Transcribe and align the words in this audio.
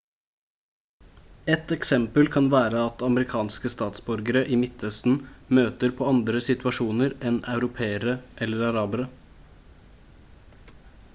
et 1.55 1.71
eksempel 1.75 2.29
kan 2.35 2.47
være 2.53 2.85
at 2.85 3.03
amerikanske 3.09 3.71
statsborgere 3.73 4.41
i 4.55 4.57
midtøsten 4.61 5.19
møter 5.59 5.93
på 5.99 6.07
andre 6.13 6.41
situasjoner 6.49 7.13
enn 7.33 7.37
europeere 7.57 8.15
eller 8.47 8.67
arabere 8.71 9.05